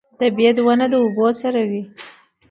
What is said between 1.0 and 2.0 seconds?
اوبو سره وي